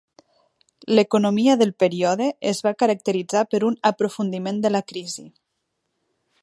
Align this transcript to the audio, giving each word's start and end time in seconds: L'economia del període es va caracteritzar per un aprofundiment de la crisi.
L'economia 0.99 1.57
del 1.63 1.73
període 1.83 2.31
es 2.53 2.63
va 2.69 2.73
caracteritzar 2.81 3.45
per 3.53 3.61
un 3.69 3.79
aprofundiment 3.93 4.63
de 4.65 4.77
la 4.77 4.85
crisi. 4.93 5.31